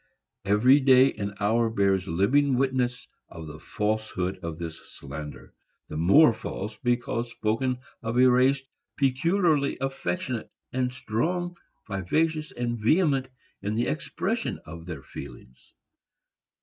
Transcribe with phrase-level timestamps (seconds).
[0.45, 5.53] Every day and hour bears living witness of the falsehood of this slander,
[5.89, 8.63] the more false because spoken of a race
[8.97, 11.55] peculiarly affectionate, and strong,
[11.87, 13.27] vivacious and vehement,
[13.61, 15.75] in the expression of their feelings.